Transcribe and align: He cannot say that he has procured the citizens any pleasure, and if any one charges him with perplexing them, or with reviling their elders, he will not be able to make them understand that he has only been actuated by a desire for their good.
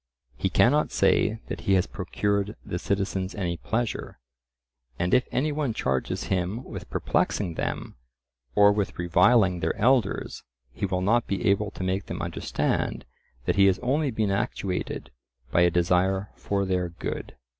He 0.35 0.49
cannot 0.49 0.91
say 0.91 1.37
that 1.45 1.61
he 1.61 1.73
has 1.73 1.85
procured 1.85 2.55
the 2.65 2.79
citizens 2.79 3.35
any 3.35 3.57
pleasure, 3.57 4.17
and 4.97 5.13
if 5.13 5.27
any 5.31 5.51
one 5.51 5.75
charges 5.75 6.23
him 6.23 6.63
with 6.63 6.89
perplexing 6.89 7.53
them, 7.53 7.97
or 8.55 8.71
with 8.71 8.97
reviling 8.97 9.59
their 9.59 9.75
elders, 9.77 10.41
he 10.73 10.87
will 10.87 11.01
not 11.01 11.27
be 11.27 11.45
able 11.47 11.69
to 11.69 11.83
make 11.83 12.07
them 12.07 12.19
understand 12.19 13.05
that 13.45 13.57
he 13.57 13.67
has 13.67 13.77
only 13.83 14.09
been 14.09 14.31
actuated 14.31 15.11
by 15.51 15.61
a 15.61 15.69
desire 15.69 16.31
for 16.35 16.65
their 16.65 16.89
good. 16.89 17.35